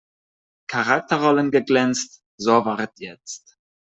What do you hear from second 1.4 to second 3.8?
geglänzt, so ward jetzt.